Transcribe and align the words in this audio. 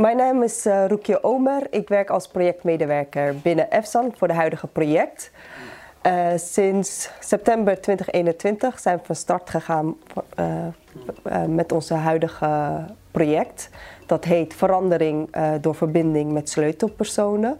Mijn 0.00 0.16
naam 0.16 0.42
is 0.42 0.66
uh, 0.66 0.84
Roekje 0.86 1.24
Omer. 1.24 1.66
Ik 1.70 1.88
werk 1.88 2.10
als 2.10 2.28
projectmedewerker 2.28 3.36
binnen 3.36 3.70
EFSAN 3.70 4.12
voor 4.16 4.28
het 4.28 4.36
huidige 4.36 4.66
project. 4.66 5.30
Uh, 6.06 6.26
sinds 6.36 7.10
september 7.18 7.80
2021 7.80 8.78
zijn 8.78 8.96
we 8.98 9.04
van 9.04 9.14
start 9.14 9.50
gegaan 9.50 9.96
uh, 10.38 11.44
met 11.46 11.72
onze 11.72 11.94
huidige 11.94 12.84
project. 13.10 13.70
Dat 14.06 14.24
heet 14.24 14.54
Verandering 14.54 15.36
door 15.60 15.74
verbinding 15.74 16.32
met 16.32 16.48
sleutelpersonen. 16.48 17.58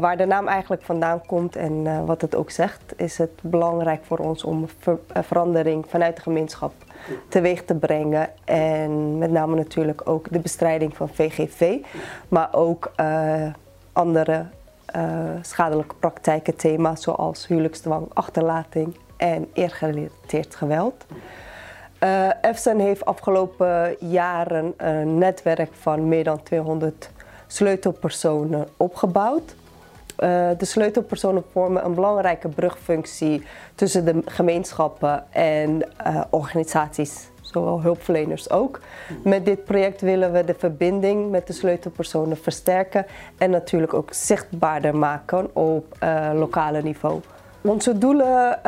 Waar 0.00 0.16
de 0.16 0.26
naam 0.26 0.48
eigenlijk 0.48 0.82
vandaan 0.82 1.26
komt 1.26 1.56
en 1.56 2.06
wat 2.06 2.20
het 2.20 2.34
ook 2.34 2.50
zegt, 2.50 2.82
is 2.96 3.18
het 3.18 3.30
belangrijk 3.42 4.04
voor 4.04 4.18
ons 4.18 4.44
om 4.44 4.68
ver 4.78 4.98
verandering 5.12 5.84
vanuit 5.88 6.16
de 6.16 6.22
gemeenschap 6.22 6.72
teweeg 7.28 7.64
te 7.64 7.74
brengen. 7.74 8.28
En 8.44 9.18
met 9.18 9.30
name 9.30 9.56
natuurlijk 9.56 10.08
ook 10.08 10.32
de 10.32 10.38
bestrijding 10.38 10.96
van 10.96 11.08
VGV, 11.08 11.76
maar 12.28 12.48
ook 12.52 12.92
andere 13.92 14.46
schadelijke 15.40 15.94
praktijken, 15.94 16.56
thema's 16.56 17.02
zoals 17.02 17.46
huwelijksdwang, 17.46 18.06
achterlating 18.12 18.96
en 19.16 19.48
eergerelateerd 19.52 20.54
geweld. 20.54 21.06
EFSAN 22.40 22.78
heeft 22.78 23.04
afgelopen 23.04 23.96
jaren 23.98 24.74
een 24.76 25.18
netwerk 25.18 25.72
van 25.72 26.08
meer 26.08 26.24
dan 26.24 26.42
200 26.42 27.10
sleutelpersonen 27.46 28.66
opgebouwd. 28.76 29.54
Uh, 30.18 30.50
de 30.58 30.64
sleutelpersonen 30.64 31.44
vormen 31.52 31.84
een 31.84 31.94
belangrijke 31.94 32.48
brugfunctie 32.48 33.46
tussen 33.74 34.04
de 34.04 34.22
gemeenschappen 34.24 35.32
en 35.32 35.82
uh, 36.06 36.20
organisaties, 36.30 37.30
zowel 37.40 37.80
hulpverleners 37.80 38.50
ook. 38.50 38.80
Met 39.24 39.44
dit 39.44 39.64
project 39.64 40.00
willen 40.00 40.32
we 40.32 40.44
de 40.44 40.54
verbinding 40.58 41.30
met 41.30 41.46
de 41.46 41.52
sleutelpersonen 41.52 42.36
versterken 42.36 43.06
en 43.38 43.50
natuurlijk 43.50 43.94
ook 43.94 44.12
zichtbaarder 44.12 44.96
maken 44.96 45.56
op 45.56 45.96
uh, 46.02 46.30
lokale 46.34 46.82
niveau. 46.82 47.20
Onze 47.60 47.98
doelen 47.98 48.60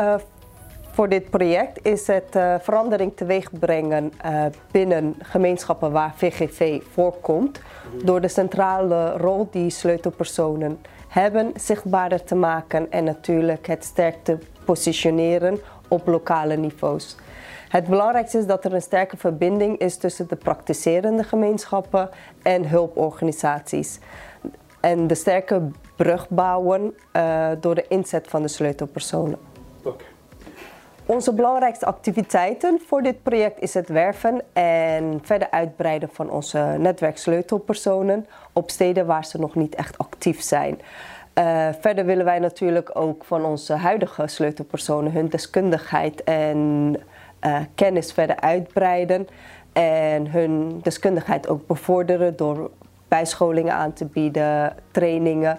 voor 0.99 1.09
dit 1.09 1.31
project 1.31 1.87
is 1.87 2.07
het 2.07 2.37
uh, 2.37 2.55
verandering 2.61 3.13
teweeg 3.17 3.59
brengen 3.59 4.13
uh, 4.25 4.45
binnen 4.71 5.15
gemeenschappen 5.23 5.93
waar 5.93 6.13
VGV 6.17 6.83
voorkomt. 6.93 7.61
Door 8.05 8.21
de 8.21 8.29
centrale 8.29 9.17
rol 9.17 9.49
die 9.51 9.71
sleutelpersonen 9.71 10.79
hebben 11.09 11.53
zichtbaarder 11.57 12.25
te 12.25 12.35
maken 12.35 12.91
en 12.91 13.05
natuurlijk 13.05 13.67
het 13.67 13.85
sterk 13.85 14.17
te 14.23 14.39
positioneren 14.65 15.59
op 15.89 16.07
lokale 16.07 16.57
niveaus. 16.57 17.17
Het 17.69 17.87
belangrijkste 17.87 18.39
is 18.39 18.47
dat 18.47 18.65
er 18.65 18.75
een 18.75 18.83
sterke 18.83 19.17
verbinding 19.17 19.79
is 19.79 19.97
tussen 19.97 20.29
de 20.29 20.37
praktiserende 20.37 21.23
gemeenschappen 21.23 22.11
en 22.43 22.69
hulporganisaties. 22.69 23.99
En 24.81 25.07
de 25.07 25.15
sterke 25.15 25.63
brug 25.97 26.29
bouwen 26.29 26.95
uh, 27.13 27.49
door 27.61 27.75
de 27.75 27.85
inzet 27.89 28.29
van 28.29 28.43
de 28.43 28.49
sleutelpersonen. 28.49 29.39
Onze 31.09 31.33
belangrijkste 31.33 31.87
activiteiten 31.87 32.81
voor 32.87 33.03
dit 33.03 33.23
project 33.23 33.61
is 33.61 33.75
het 33.75 33.89
werven 33.89 34.43
en 34.53 35.19
verder 35.23 35.51
uitbreiden 35.51 36.09
van 36.13 36.31
onze 36.31 36.59
netwerk 36.79 37.19
sleutelpersonen 37.19 38.27
op 38.53 38.71
steden 38.71 39.07
waar 39.07 39.25
ze 39.25 39.39
nog 39.39 39.55
niet 39.55 39.75
echt 39.75 39.99
actief 39.99 40.43
zijn. 40.43 40.81
Uh, 41.35 41.69
verder 41.81 42.05
willen 42.05 42.25
wij 42.25 42.39
natuurlijk 42.39 42.91
ook 42.93 43.25
van 43.25 43.45
onze 43.45 43.75
huidige 43.75 44.27
sleutelpersonen 44.27 45.13
hun 45.13 45.29
deskundigheid 45.29 46.25
en 46.25 46.97
uh, 47.47 47.57
kennis 47.75 48.13
verder 48.13 48.41
uitbreiden 48.41 49.29
en 49.73 50.31
hun 50.31 50.81
deskundigheid 50.83 51.49
ook 51.49 51.67
bevorderen 51.67 52.37
door 52.37 52.71
bijscholingen 53.09 53.75
aan 53.75 53.93
te 53.93 54.05
bieden, 54.05 54.77
trainingen 54.91 55.59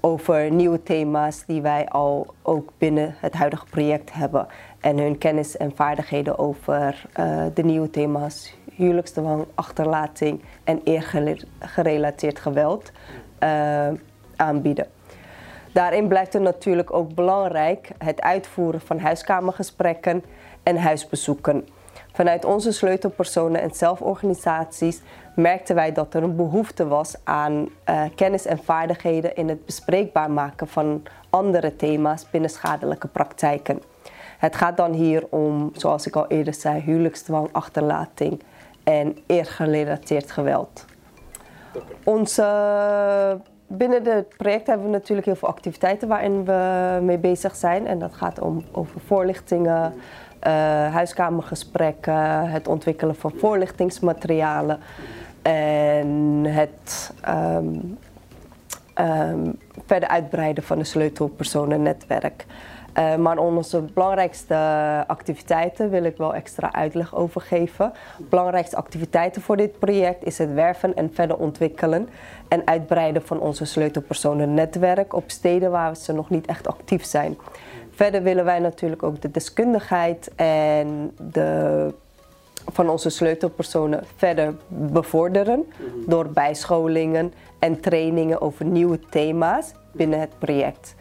over 0.00 0.50
nieuwe 0.50 0.82
thema's 0.82 1.44
die 1.46 1.62
wij 1.62 1.88
al 1.88 2.34
ook 2.42 2.72
binnen 2.78 3.14
het 3.18 3.34
huidige 3.34 3.66
project 3.70 4.12
hebben. 4.12 4.46
En 4.80 4.98
hun 4.98 5.18
kennis 5.18 5.56
en 5.56 5.72
vaardigheden 5.74 6.38
over 6.38 7.06
uh, 7.20 7.44
de 7.54 7.62
nieuwe 7.62 7.90
thema's 7.90 8.54
huwelijksdwang, 8.74 9.44
achterlating 9.54 10.42
en 10.64 10.80
eergerelateerd 10.84 12.38
geweld 12.38 12.92
uh, 13.40 13.88
aanbieden. 14.36 14.86
Daarin 15.72 16.08
blijft 16.08 16.32
het 16.32 16.42
natuurlijk 16.42 16.92
ook 16.92 17.14
belangrijk 17.14 17.90
het 17.98 18.20
uitvoeren 18.20 18.80
van 18.80 18.98
huiskamergesprekken 18.98 20.24
en 20.62 20.76
huisbezoeken. 20.76 21.68
Vanuit 22.12 22.44
onze 22.44 22.72
sleutelpersonen 22.72 23.60
en 23.60 23.70
zelforganisaties 23.74 25.00
merkten 25.34 25.74
wij 25.74 25.92
dat 25.92 26.14
er 26.14 26.22
een 26.22 26.36
behoefte 26.36 26.86
was 26.86 27.14
aan 27.24 27.68
uh, 27.88 28.02
kennis 28.14 28.46
en 28.46 28.58
vaardigheden 28.58 29.34
in 29.34 29.48
het 29.48 29.66
bespreekbaar 29.66 30.30
maken 30.30 30.68
van 30.68 31.02
andere 31.30 31.76
thema's 31.76 32.30
binnen 32.30 32.50
schadelijke 32.50 33.08
praktijken. 33.08 33.82
Het 34.38 34.56
gaat 34.56 34.76
dan 34.76 34.92
hier 34.92 35.26
om, 35.30 35.70
zoals 35.72 36.06
ik 36.06 36.16
al 36.16 36.26
eerder 36.26 36.54
zei, 36.54 36.80
huwelijksdwang, 36.80 37.48
achterlating 37.52 38.42
en 38.84 39.16
eergerelateerd 39.26 40.30
geweld. 40.30 40.84
Onze, 42.04 42.42
binnen 43.76 44.04
het 44.04 44.36
project 44.36 44.66
hebben 44.66 44.86
we 44.86 44.92
natuurlijk 44.92 45.26
heel 45.26 45.36
veel 45.36 45.48
activiteiten 45.48 46.08
waarin 46.08 46.44
we 46.44 46.98
mee 47.02 47.18
bezig 47.18 47.56
zijn. 47.56 47.86
En 47.86 47.98
dat 47.98 48.14
gaat 48.14 48.40
om 48.40 48.64
over 48.72 49.00
voorlichtingen, 49.06 49.92
uh, 49.92 50.52
huiskamergesprekken, 50.92 52.50
het 52.50 52.68
ontwikkelen 52.68 53.14
van 53.14 53.32
voorlichtingsmaterialen 53.36 54.78
en 55.42 56.44
het 56.44 57.12
um, 57.28 57.98
um, 59.00 59.58
verder 59.86 60.08
uitbreiden 60.08 60.64
van 60.64 60.78
de 60.78 60.84
sleutelpersonennetwerk. 60.84 62.46
Uh, 62.98 63.16
maar 63.16 63.38
onze 63.38 63.80
belangrijkste 63.80 64.54
activiteiten 65.06 65.90
wil 65.90 66.04
ik 66.04 66.16
wel 66.16 66.34
extra 66.34 66.72
uitleg 66.72 67.14
over 67.14 67.40
geven. 67.40 67.92
Belangrijkste 68.18 68.76
activiteiten 68.76 69.42
voor 69.42 69.56
dit 69.56 69.78
project 69.78 70.24
is 70.24 70.38
het 70.38 70.52
werven 70.54 70.96
en 70.96 71.10
verder 71.14 71.36
ontwikkelen 71.36 72.08
en 72.48 72.62
uitbreiden 72.64 73.22
van 73.22 73.40
onze 73.40 73.64
sleutelpersonennetwerk 73.64 75.14
op 75.14 75.30
steden 75.30 75.70
waar 75.70 75.96
ze 75.96 76.12
nog 76.12 76.30
niet 76.30 76.46
echt 76.46 76.68
actief 76.68 77.04
zijn. 77.04 77.38
Verder 77.90 78.22
willen 78.22 78.44
wij 78.44 78.58
natuurlijk 78.58 79.02
ook 79.02 79.20
de 79.20 79.30
deskundigheid 79.30 80.30
en 80.36 81.12
de 81.16 81.94
van 82.72 82.88
onze 82.88 83.08
sleutelpersonen 83.08 84.04
verder 84.16 84.54
bevorderen 84.68 85.64
mhm. 85.76 86.10
door 86.10 86.28
bijscholingen 86.28 87.32
en 87.58 87.80
trainingen 87.80 88.40
over 88.40 88.64
nieuwe 88.64 89.00
thema's 89.10 89.72
binnen 89.92 90.20
het 90.20 90.38
project. 90.38 90.94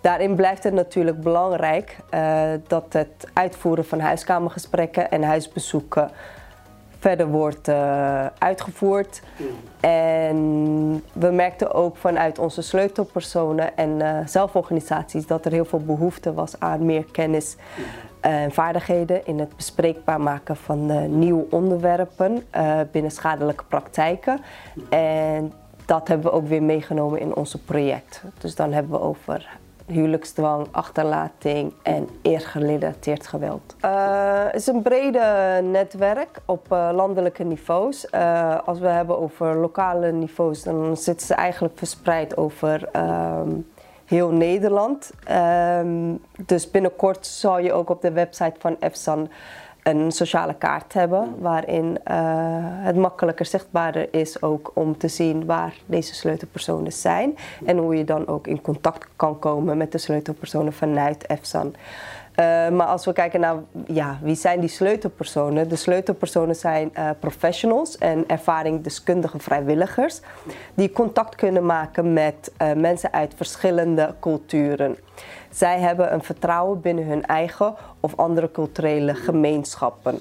Daarin 0.00 0.34
blijft 0.34 0.64
het 0.64 0.72
natuurlijk 0.72 1.20
belangrijk 1.20 1.96
uh, 2.14 2.42
dat 2.66 2.84
het 2.92 3.28
uitvoeren 3.32 3.84
van 3.84 4.00
huiskamergesprekken 4.00 5.10
en 5.10 5.22
huisbezoeken 5.22 6.10
verder 6.98 7.26
wordt 7.26 7.68
uh, 7.68 8.26
uitgevoerd. 8.38 9.22
En 9.80 11.02
we 11.12 11.30
merkten 11.30 11.74
ook 11.74 11.96
vanuit 11.96 12.38
onze 12.38 12.62
sleutelpersonen 12.62 13.76
en 13.76 13.90
uh, 14.00 14.18
zelforganisaties 14.26 15.26
dat 15.26 15.44
er 15.44 15.52
heel 15.52 15.64
veel 15.64 15.84
behoefte 15.84 16.34
was 16.34 16.60
aan 16.60 16.84
meer 16.84 17.04
kennis 17.04 17.56
en 18.20 18.52
vaardigheden 18.52 19.26
in 19.26 19.38
het 19.38 19.56
bespreekbaar 19.56 20.20
maken 20.20 20.56
van 20.56 21.18
nieuwe 21.18 21.44
onderwerpen 21.50 22.46
binnen 22.90 23.10
schadelijke 23.10 23.64
praktijken. 23.64 24.40
En 24.88 25.52
dat 25.86 26.08
hebben 26.08 26.26
we 26.26 26.36
ook 26.36 26.48
weer 26.48 26.62
meegenomen 26.62 27.20
in 27.20 27.34
onze 27.34 27.58
project. 27.58 28.22
Dus 28.38 28.54
dan 28.54 28.72
hebben 28.72 28.92
we 28.92 29.00
over 29.00 29.58
huwelijksdwang, 29.86 30.66
achterlating 30.70 31.72
en 31.82 32.08
eergerelateerd 32.22 33.26
geweld. 33.26 33.76
Uh, 33.84 34.44
het 34.44 34.54
is 34.54 34.66
een 34.66 34.82
brede 34.82 35.60
netwerk 35.62 36.40
op 36.44 36.66
uh, 36.72 36.90
landelijke 36.92 37.44
niveaus. 37.44 38.06
Uh, 38.14 38.58
als 38.64 38.78
we 38.78 38.88
hebben 38.88 39.18
over 39.18 39.56
lokale 39.56 40.12
niveaus, 40.12 40.62
dan 40.62 40.96
zitten 40.96 41.26
ze 41.26 41.34
eigenlijk 41.34 41.78
verspreid 41.78 42.36
over 42.36 42.88
um, 42.96 43.66
heel 44.04 44.28
Nederland. 44.30 45.10
Um, 45.80 46.20
dus 46.46 46.70
binnenkort 46.70 47.26
zal 47.26 47.58
je 47.58 47.72
ook 47.72 47.90
op 47.90 48.02
de 48.02 48.12
website 48.12 48.54
van 48.58 48.76
EFSAN 48.80 49.28
een 49.86 50.12
sociale 50.12 50.54
kaart 50.54 50.92
hebben 50.92 51.34
waarin 51.38 51.84
uh, 51.84 51.94
het 52.60 52.96
makkelijker 52.96 53.46
zichtbaarder 53.46 54.08
is 54.10 54.42
ook 54.42 54.70
om 54.74 54.98
te 54.98 55.08
zien 55.08 55.46
waar 55.46 55.74
deze 55.86 56.14
sleutelpersonen 56.14 56.92
zijn 56.92 57.36
en 57.64 57.78
hoe 57.78 57.96
je 57.96 58.04
dan 58.04 58.26
ook 58.26 58.46
in 58.46 58.60
contact 58.60 59.08
kan 59.16 59.38
komen 59.38 59.76
met 59.76 59.92
de 59.92 59.98
sleutelpersonen 59.98 60.72
vanuit 60.72 61.26
EFSAN. 61.26 61.74
Uh, 62.40 62.68
maar 62.68 62.86
als 62.86 63.04
we 63.04 63.12
kijken 63.12 63.40
naar 63.40 63.56
ja, 63.86 64.18
wie 64.22 64.34
zijn 64.34 64.60
die 64.60 64.68
sleutelpersonen? 64.68 65.68
De 65.68 65.76
sleutelpersonen 65.76 66.56
zijn 66.56 66.90
uh, 66.98 67.10
professionals 67.20 67.98
en 67.98 68.24
ervaringdeskundige 68.26 69.38
vrijwilligers 69.38 70.20
die 70.74 70.92
contact 70.92 71.34
kunnen 71.34 71.66
maken 71.66 72.12
met 72.12 72.52
uh, 72.62 72.72
mensen 72.72 73.12
uit 73.12 73.32
verschillende 73.36 74.14
culturen. 74.20 74.96
Zij 75.50 75.78
hebben 75.78 76.12
een 76.12 76.22
vertrouwen 76.22 76.80
binnen 76.80 77.06
hun 77.06 77.26
eigen 77.26 77.74
of 78.00 78.16
andere 78.16 78.50
culturele 78.50 79.14
gemeenschappen. 79.14 80.18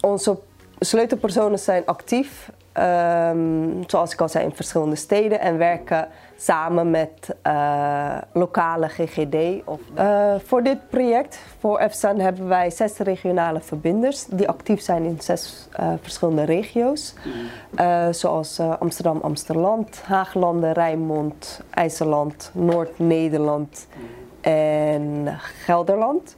Onze 0.00 0.38
sleutelpersonen 0.78 1.58
zijn 1.58 1.82
actief 1.86 2.50
ehm, 2.76 3.82
zoals 3.86 4.12
ik 4.12 4.20
al 4.20 4.28
zei, 4.28 4.44
in 4.44 4.54
verschillende 4.54 4.96
steden 4.96 5.40
en 5.40 5.58
werken 5.58 6.08
samen 6.36 6.90
met 6.90 7.34
uh, 7.46 8.18
lokale 8.32 8.88
GGD. 8.88 9.64
Of, 9.64 9.80
uh, 9.98 10.34
voor 10.44 10.62
dit 10.62 10.88
project, 10.88 11.38
voor 11.58 11.78
EFSAN, 11.78 12.18
hebben 12.18 12.48
wij 12.48 12.70
zes 12.70 12.98
regionale 12.98 13.60
verbinders 13.60 14.24
die 14.24 14.48
actief 14.48 14.80
zijn 14.80 15.04
in 15.04 15.20
zes 15.20 15.68
uh, 15.80 15.92
verschillende 16.00 16.44
regio's. 16.44 17.14
zoals 18.10 18.60
Amsterdam, 18.60 19.18
Amsterland, 19.22 20.02
Haaglanden, 20.02 20.72
Rijnmond, 20.72 21.60
IJsseland, 21.70 22.50
Noord-Nederland 22.54 23.86
en 24.40 25.26
Gelderland. 25.64 26.36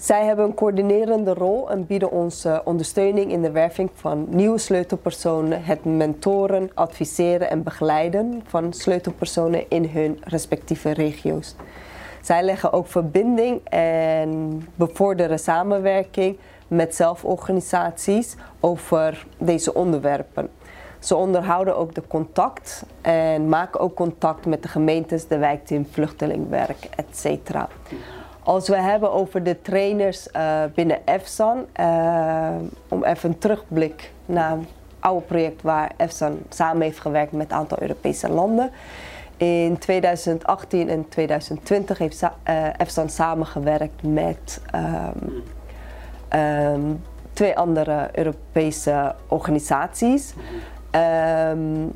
Zij 0.00 0.24
hebben 0.24 0.44
een 0.44 0.54
coördinerende 0.54 1.34
rol 1.34 1.70
en 1.70 1.86
bieden 1.86 2.10
ons 2.10 2.46
ondersteuning 2.64 3.32
in 3.32 3.42
de 3.42 3.50
werving 3.50 3.90
van 3.94 4.26
nieuwe 4.28 4.58
sleutelpersonen, 4.58 5.64
het 5.64 5.84
mentoren, 5.84 6.70
adviseren 6.74 7.50
en 7.50 7.62
begeleiden 7.62 8.42
van 8.46 8.72
sleutelpersonen 8.72 9.64
in 9.68 9.84
hun 9.84 10.18
respectieve 10.24 10.90
regio's. 10.90 11.54
Zij 12.20 12.42
leggen 12.42 12.72
ook 12.72 12.86
verbinding 12.86 13.60
en 13.68 14.62
bevorderen 14.74 15.38
samenwerking 15.38 16.38
met 16.68 16.94
zelforganisaties 16.94 18.36
over 18.60 19.26
deze 19.38 19.74
onderwerpen. 19.74 20.48
Ze 20.98 21.16
onderhouden 21.16 21.76
ook 21.76 21.94
de 21.94 22.06
contact 22.06 22.84
en 23.00 23.48
maken 23.48 23.80
ook 23.80 23.94
contact 23.94 24.46
met 24.46 24.62
de 24.62 24.68
gemeentes, 24.68 25.26
de 25.26 25.38
wijkteam, 25.38 25.86
vluchtelingwerk, 25.90 26.88
etc. 26.96 27.50
Als 28.42 28.68
we 28.68 28.76
hebben 28.76 29.12
over 29.12 29.42
de 29.42 29.60
trainers 29.62 30.28
uh, 30.36 30.62
binnen 30.74 30.98
EFSAN, 31.06 31.66
uh, 31.80 32.54
om 32.88 33.04
even 33.04 33.30
een 33.30 33.38
terugblik 33.38 34.12
naar 34.26 34.52
een 34.52 34.66
oude 35.00 35.24
project 35.26 35.62
waar 35.62 35.92
EFSAN 35.96 36.38
samen 36.48 36.82
heeft 36.82 37.00
gewerkt 37.00 37.32
met 37.32 37.50
een 37.50 37.56
aantal 37.56 37.78
Europese 37.80 38.28
landen. 38.28 38.70
In 39.36 39.78
2018 39.78 40.88
en 40.88 41.08
2020 41.08 41.98
heeft 41.98 42.22
uh, 42.22 42.66
EFSAN 42.76 43.08
samengewerkt 43.08 44.02
met 44.02 44.60
um, 44.74 45.42
um, 46.40 47.02
twee 47.32 47.56
andere 47.56 48.08
Europese 48.12 49.14
organisaties. 49.28 50.34
Um, 51.50 51.92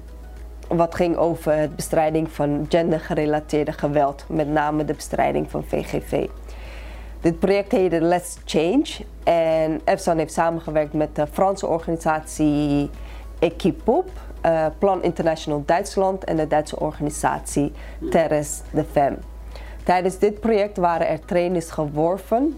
wat 0.68 0.94
ging 0.94 1.16
over 1.16 1.56
het 1.56 1.76
bestrijding 1.76 2.30
van 2.30 2.66
gendergerelateerde 2.68 3.72
geweld, 3.72 4.24
met 4.28 4.48
name 4.48 4.84
de 4.84 4.94
bestrijding 4.94 5.50
van 5.50 5.64
VGV. 5.64 6.26
Dit 7.20 7.38
project 7.38 7.72
heette 7.72 8.00
Let's 8.00 8.36
Change 8.44 8.86
en 9.24 9.80
EFSAN 9.84 10.18
heeft 10.18 10.32
samengewerkt 10.32 10.92
met 10.92 11.16
de 11.16 11.26
Franse 11.26 11.66
organisatie 11.66 12.90
Equipop, 13.38 14.10
uh, 14.46 14.66
Plan 14.78 15.02
International 15.02 15.62
Duitsland 15.66 16.24
en 16.24 16.36
de 16.36 16.46
Duitse 16.46 16.80
organisatie 16.80 17.72
Terres 18.10 18.60
de 18.70 18.84
Femme. 18.92 19.18
Tijdens 19.82 20.18
dit 20.18 20.40
project 20.40 20.76
waren 20.76 21.08
er 21.08 21.24
trainers 21.24 21.70
geworven 21.70 22.56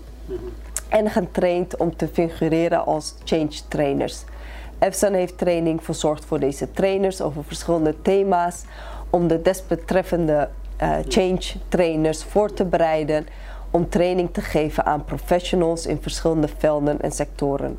en 0.88 1.10
getraind 1.10 1.76
om 1.76 1.96
te 1.96 2.08
figureren 2.08 2.86
als 2.86 3.14
change 3.24 3.58
trainers. 3.68 4.24
EFSAN 4.78 5.12
heeft 5.12 5.38
training 5.38 5.84
verzorgd 5.84 6.24
voor 6.24 6.40
deze 6.40 6.70
trainers 6.70 7.20
over 7.20 7.44
verschillende 7.44 8.02
thema's 8.02 8.64
om 9.10 9.28
de 9.28 9.42
desbetreffende 9.42 10.48
uh, 10.82 10.96
change 11.08 11.52
trainers 11.68 12.24
voor 12.24 12.52
te 12.52 12.64
bereiden 12.64 13.26
om 13.70 13.88
training 13.88 14.28
te 14.32 14.40
geven 14.40 14.84
aan 14.84 15.04
professionals 15.04 15.86
in 15.86 16.02
verschillende 16.02 16.48
velden 16.58 17.00
en 17.00 17.12
sectoren. 17.12 17.78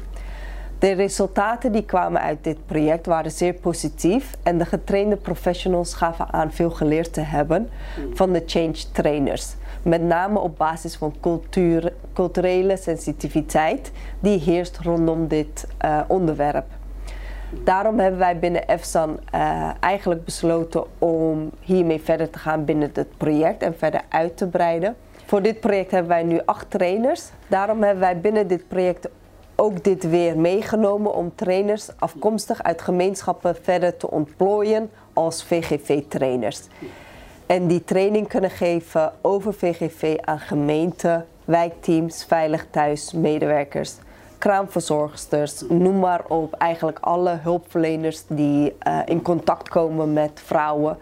De 0.80 0.92
resultaten 0.92 1.72
die 1.72 1.86
kwamen 1.86 2.22
uit 2.22 2.44
dit 2.44 2.66
project 2.66 3.06
waren 3.06 3.32
zeer 3.32 3.54
positief 3.54 4.38
en 4.44 4.58
de 4.58 4.66
getrainde 4.66 5.16
professionals 5.16 5.94
gaven 5.94 6.34
aan 6.34 6.52
veel 6.52 6.70
geleerd 6.70 7.14
te 7.14 7.22
hebben 7.22 7.70
van 8.14 8.34
de 8.34 8.44
change 8.46 8.92
trainers. 8.92 9.56
Met 9.82 10.02
name 10.02 10.40
op 10.40 10.58
basis 10.58 10.96
van 10.96 11.14
cultuur, 11.22 11.94
culturele 12.14 12.78
sensitiviteit 12.78 13.92
die 14.20 14.40
heerst 14.40 14.78
rondom 14.78 15.28
dit 15.28 15.68
uh, 15.86 16.00
onderwerp. 16.08 16.77
Daarom 17.50 18.00
hebben 18.00 18.20
wij 18.20 18.40
binnen 18.40 18.68
EFSAN 18.68 19.20
uh, 19.36 19.70
eigenlijk 19.80 20.26
besloten 20.26 20.84
om 20.98 21.52
hiermee 21.62 22.02
verder 22.02 22.30
te 22.30 22.40
gaan 22.40 22.66
binnen 22.66 22.90
het 22.94 23.18
project 23.18 23.62
en 23.62 23.78
verder 23.78 24.02
uit 24.10 24.38
te 24.38 24.48
breiden. 24.48 24.96
Voor 25.26 25.42
dit 25.42 25.60
project 25.60 25.92
hebben 25.92 26.10
wij 26.10 26.24
nu 26.24 26.42
acht 26.46 26.70
trainers. 26.70 27.30
Daarom 27.48 27.84
hebben 27.84 28.00
wij 28.00 28.20
binnen 28.20 28.48
dit 28.48 28.68
project 28.68 29.10
ook 29.56 29.84
dit 29.84 30.10
weer 30.10 30.38
meegenomen 30.38 31.14
om 31.14 31.36
trainers 31.36 31.90
afkomstig 32.00 32.64
uit 32.64 32.82
gemeenschappen 32.82 33.56
verder 33.62 33.98
te 33.98 34.12
ontplooien 34.12 34.90
als 35.14 35.44
VGV-trainers. 35.44 36.62
En 37.46 37.68
die 37.68 37.84
training 37.84 38.28
kunnen 38.28 38.50
geven 38.50 39.14
over 39.22 39.54
VGV 39.54 40.18
aan 40.22 40.40
gemeenten, 40.40 41.26
wijkteams, 41.46 42.26
veilig 42.26 42.68
thuis, 42.72 43.12
medewerkers 43.12 43.96
kraamverzorgsters, 44.48 45.64
noem 45.70 46.00
maar 46.00 46.26
op. 46.28 46.54
Eigenlijk 46.54 47.00
alle 47.00 47.38
hulpverleners 47.42 48.24
die 48.28 48.76
uh, 48.88 49.00
in 49.06 49.22
contact 49.22 49.70
komen 49.70 50.14
met 50.14 50.42
vrouwen 50.46 50.98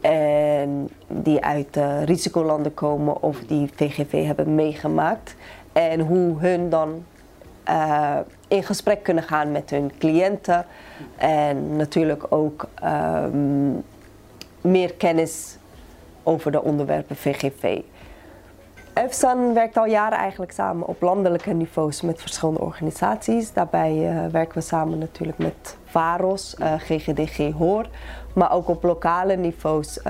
en 0.00 0.88
die 1.06 1.44
uit 1.44 1.76
uh, 1.76 2.04
risicolanden 2.04 2.74
komen 2.74 3.22
of 3.22 3.38
die 3.40 3.70
VGV 3.74 4.26
hebben 4.26 4.54
meegemaakt. 4.54 5.34
En 5.72 6.00
hoe 6.00 6.38
hun 6.40 6.70
dan 6.70 7.04
uh, 7.68 8.16
in 8.48 8.62
gesprek 8.62 9.02
kunnen 9.02 9.22
gaan 9.22 9.52
met 9.52 9.70
hun 9.70 9.92
cliënten 9.98 10.66
en 11.16 11.76
natuurlijk 11.76 12.26
ook 12.28 12.68
um, 12.84 13.84
meer 14.60 14.94
kennis 14.94 15.56
over 16.22 16.52
de 16.52 16.62
onderwerpen 16.62 17.16
VGV. 17.16 17.80
EFSAN 19.04 19.54
werkt 19.54 19.76
al 19.76 19.86
jaren 19.86 20.18
eigenlijk 20.18 20.52
samen 20.52 20.86
op 20.86 21.02
landelijke 21.02 21.52
niveaus 21.52 22.00
met 22.00 22.20
verschillende 22.20 22.60
organisaties. 22.60 23.52
Daarbij 23.52 23.92
uh, 23.92 24.26
werken 24.26 24.54
we 24.54 24.60
samen 24.60 24.98
natuurlijk 24.98 25.38
met 25.38 25.76
VAROS, 25.84 26.56
GGDG 26.58 27.52
Hoor. 27.52 27.86
Maar 28.34 28.52
ook 28.52 28.68
op 28.68 28.82
lokale 28.82 29.36
niveaus 29.36 29.98
uh, 29.98 30.04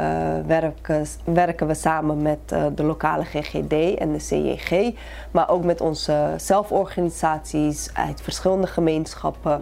werken, 0.46 1.06
werken, 1.25 1.67
we 1.67 1.75
samen 1.75 2.23
met 2.23 2.49
de 2.75 2.82
lokale 2.82 3.25
GGD 3.25 3.99
en 3.99 4.12
de 4.12 4.19
CJG. 4.19 4.94
Maar 5.31 5.49
ook 5.50 5.65
met 5.65 5.81
onze 5.81 6.34
zelforganisaties 6.36 7.91
uit 7.94 8.20
verschillende 8.20 8.67
gemeenschappen. 8.67 9.60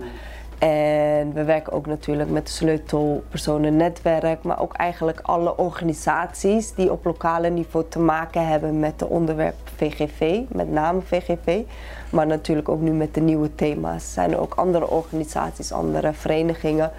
En 0.58 1.32
we 1.32 1.44
werken 1.44 1.72
ook 1.72 1.86
natuurlijk 1.86 2.30
met 2.30 2.48
sleutelpersonennetwerk, 2.48 4.42
maar 4.42 4.60
ook 4.60 4.74
eigenlijk 4.74 5.20
alle 5.22 5.56
organisaties 5.56 6.74
die 6.74 6.92
op 6.92 7.04
lokale 7.04 7.48
niveau 7.48 7.86
te 7.88 7.98
maken 7.98 8.46
hebben 8.46 8.80
met 8.80 9.00
het 9.00 9.08
onderwerp 9.08 9.56
VGV, 9.76 10.40
met 10.48 10.70
name 10.70 11.00
VGV. 11.00 11.62
Maar 12.10 12.26
natuurlijk 12.26 12.68
ook 12.68 12.80
nu 12.80 12.90
met 12.90 13.14
de 13.14 13.20
nieuwe 13.20 13.54
thema's. 13.54 14.12
Zijn 14.12 14.32
er 14.32 14.40
ook 14.40 14.54
andere 14.54 14.90
organisaties, 14.90 15.72
andere 15.72 16.12
verenigingen, 16.12 16.90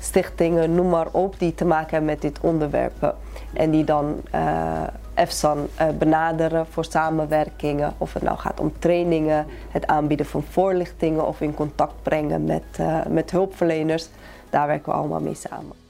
stichtingen, 0.00 0.74
noem 0.74 0.88
maar 0.88 1.08
op, 1.10 1.38
die 1.38 1.54
te 1.54 1.64
maken 1.64 1.90
hebben 1.90 2.10
met 2.10 2.20
dit 2.20 2.40
onderwerp. 2.40 3.14
En 3.52 3.70
die 3.70 3.84
dan 3.84 4.20
uh, 4.34 4.82
EFSAN 5.14 5.58
uh, 5.80 5.88
benaderen 5.98 6.66
voor 6.66 6.84
samenwerkingen. 6.84 7.94
Of 7.98 8.12
het 8.12 8.22
nou 8.22 8.38
gaat 8.38 8.60
om 8.60 8.72
trainingen, 8.78 9.46
het 9.70 9.86
aanbieden 9.86 10.26
van 10.26 10.42
voorlichtingen 10.42 11.26
of 11.26 11.40
in 11.40 11.54
contact 11.54 12.02
brengen 12.02 12.44
met, 12.44 12.64
uh, 12.80 13.06
met 13.08 13.30
hulpverleners. 13.30 14.08
Daar 14.50 14.66
werken 14.66 14.92
we 14.92 14.98
allemaal 14.98 15.20
mee 15.20 15.34
samen. 15.34 15.81